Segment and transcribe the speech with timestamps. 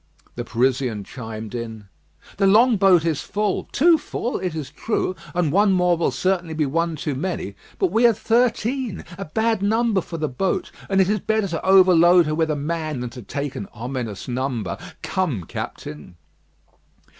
[0.33, 1.85] The Parisian chimed in:
[2.37, 6.55] "The long boat is full too full, it is true, and one more will certainly
[6.55, 10.99] be one too many; but we are thirteen a bad number for the boat, and
[10.99, 14.75] it is better to overload her with a man than to take an ominous number.
[15.03, 16.15] Come, Captain."